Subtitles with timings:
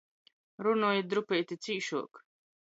[0.67, 2.25] Runojit drupeiti cīšuok!